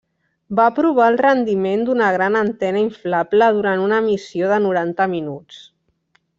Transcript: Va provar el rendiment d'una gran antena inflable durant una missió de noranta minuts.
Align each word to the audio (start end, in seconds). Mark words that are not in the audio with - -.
Va 0.59 0.63
provar 0.77 1.09
el 1.13 1.17
rendiment 1.21 1.83
d'una 1.89 2.07
gran 2.15 2.39
antena 2.41 2.83
inflable 2.85 3.53
durant 3.59 3.87
una 3.91 4.03
missió 4.09 4.53
de 4.55 4.61
noranta 4.67 5.11
minuts. 5.17 5.65